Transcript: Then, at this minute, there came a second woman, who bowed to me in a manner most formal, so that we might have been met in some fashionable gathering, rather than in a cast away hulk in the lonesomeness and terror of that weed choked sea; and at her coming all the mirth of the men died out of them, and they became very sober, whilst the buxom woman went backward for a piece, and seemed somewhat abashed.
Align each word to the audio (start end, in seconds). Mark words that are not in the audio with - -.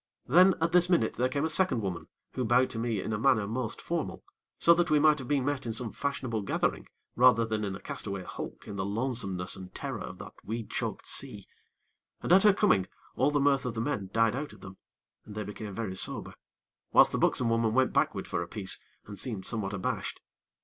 Then, 0.25 0.55
at 0.59 0.71
this 0.71 0.89
minute, 0.89 1.13
there 1.13 1.29
came 1.29 1.45
a 1.45 1.47
second 1.49 1.81
woman, 1.81 2.07
who 2.33 2.43
bowed 2.43 2.71
to 2.71 2.79
me 2.79 2.99
in 2.99 3.13
a 3.13 3.19
manner 3.19 3.47
most 3.47 3.79
formal, 3.79 4.23
so 4.57 4.73
that 4.73 4.89
we 4.89 4.97
might 4.97 5.19
have 5.19 5.27
been 5.27 5.45
met 5.45 5.67
in 5.67 5.73
some 5.73 5.91
fashionable 5.91 6.41
gathering, 6.41 6.87
rather 7.15 7.45
than 7.45 7.63
in 7.63 7.75
a 7.75 7.79
cast 7.79 8.07
away 8.07 8.23
hulk 8.23 8.65
in 8.67 8.77
the 8.77 8.83
lonesomeness 8.83 9.55
and 9.55 9.75
terror 9.75 10.01
of 10.01 10.17
that 10.17 10.33
weed 10.43 10.71
choked 10.71 11.05
sea; 11.05 11.45
and 12.21 12.33
at 12.33 12.41
her 12.41 12.51
coming 12.51 12.87
all 13.15 13.29
the 13.29 13.39
mirth 13.39 13.63
of 13.63 13.75
the 13.75 13.79
men 13.81 14.09
died 14.11 14.35
out 14.35 14.53
of 14.53 14.61
them, 14.61 14.77
and 15.23 15.35
they 15.35 15.43
became 15.43 15.71
very 15.75 15.95
sober, 15.95 16.33
whilst 16.91 17.11
the 17.11 17.19
buxom 17.19 17.47
woman 17.51 17.71
went 17.75 17.93
backward 17.93 18.27
for 18.27 18.41
a 18.41 18.47
piece, 18.47 18.81
and 19.05 19.19
seemed 19.19 19.45
somewhat 19.45 19.71
abashed. 19.71 20.19